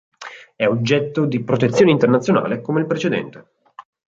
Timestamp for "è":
0.55-0.65